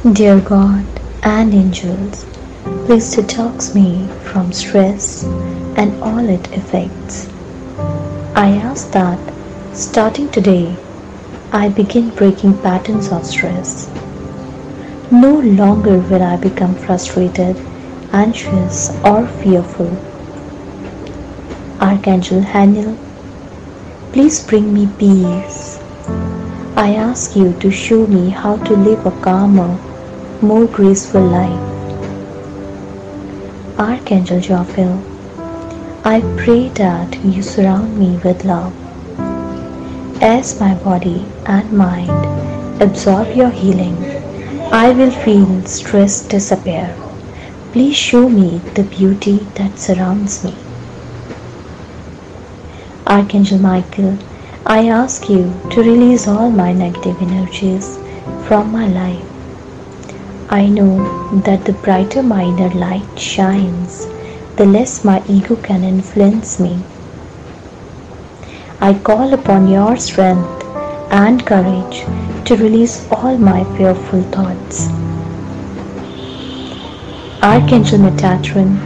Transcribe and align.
Dear 0.00 0.40
God 0.40 0.86
and 1.22 1.52
angels, 1.52 2.24
please 2.86 3.14
detox 3.14 3.74
me 3.74 4.08
from 4.32 4.50
stress 4.50 5.24
and 5.76 6.02
all 6.02 6.26
it 6.26 6.46
affects. 6.56 7.28
I 8.34 8.48
ask 8.64 8.90
that 8.92 9.18
starting 9.74 10.30
today, 10.30 10.74
I 11.52 11.68
begin 11.68 12.08
breaking 12.16 12.56
patterns 12.62 13.12
of 13.12 13.26
stress. 13.26 13.90
No 15.10 15.38
longer 15.38 15.98
will 15.98 16.22
I 16.22 16.38
become 16.38 16.74
frustrated, 16.76 17.56
anxious, 18.14 18.88
or 19.04 19.26
fearful. 19.26 19.90
Archangel 21.78 22.40
Haniel, 22.40 22.96
please 24.14 24.42
bring 24.46 24.72
me 24.72 24.88
peace. 24.98 25.78
I 26.74 26.94
ask 26.94 27.36
you 27.36 27.52
to 27.60 27.70
show 27.70 28.06
me 28.06 28.30
how 28.30 28.56
to 28.64 28.72
live 28.74 29.04
a 29.04 29.10
calmer, 29.20 29.78
more 30.42 30.66
graceful 30.66 31.20
life. 31.20 31.60
Archangel 33.78 34.40
Jophiel, 34.40 34.96
I 36.02 36.22
pray 36.42 36.68
that 36.70 37.22
you 37.22 37.42
surround 37.42 37.98
me 37.98 38.16
with 38.24 38.46
love. 38.46 38.72
As 40.22 40.58
my 40.58 40.74
body 40.76 41.26
and 41.44 41.70
mind 41.72 42.82
absorb 42.82 43.36
your 43.36 43.50
healing, 43.50 43.96
I 44.72 44.92
will 44.92 45.10
feel 45.10 45.62
stress 45.66 46.26
disappear. 46.26 46.96
Please 47.72 47.96
show 47.96 48.26
me 48.28 48.58
the 48.74 48.84
beauty 48.84 49.38
that 49.56 49.78
surrounds 49.78 50.42
me. 50.42 50.54
Archangel 53.06 53.58
Michael, 53.58 54.16
I 54.64 54.88
ask 54.88 55.28
you 55.28 55.52
to 55.70 55.82
release 55.82 56.26
all 56.26 56.50
my 56.50 56.72
negative 56.72 57.20
energies 57.20 57.98
from 58.46 58.72
my 58.72 58.86
life. 58.86 59.29
I 60.52 60.66
know 60.66 61.40
that 61.42 61.64
the 61.64 61.74
brighter 61.74 62.24
my 62.24 62.42
inner 62.42 62.70
light 62.70 63.16
shines, 63.16 64.08
the 64.56 64.66
less 64.66 65.04
my 65.04 65.22
ego 65.28 65.54
can 65.54 65.84
influence 65.84 66.58
me. 66.58 66.76
I 68.80 68.94
call 68.94 69.32
upon 69.32 69.68
your 69.68 69.96
strength 69.96 70.64
and 71.12 71.46
courage 71.46 72.00
to 72.46 72.56
release 72.56 73.06
all 73.12 73.38
my 73.38 73.62
fearful 73.76 74.24
thoughts. 74.34 74.88
Archangel 77.44 78.00
Metatron, 78.00 78.76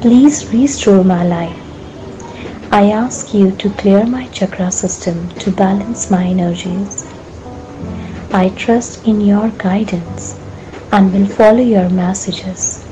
please 0.00 0.52
restore 0.52 1.04
my 1.04 1.24
life. 1.24 2.72
I 2.72 2.90
ask 2.90 3.32
you 3.32 3.52
to 3.52 3.70
clear 3.70 4.04
my 4.04 4.26
chakra 4.30 4.72
system 4.72 5.28
to 5.38 5.52
balance 5.52 6.10
my 6.10 6.24
energies. 6.26 7.06
I 8.32 8.48
trust 8.56 9.06
in 9.06 9.20
your 9.20 9.50
guidance 9.50 10.40
and 10.94 11.12
will 11.12 11.26
follow 11.26 11.58
your 11.60 11.90
messages. 11.90 12.86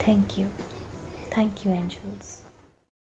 Thank 0.00 0.36
you. 0.36 0.50
Thank 1.30 1.64
you, 1.64 1.70
angels. 1.70 2.39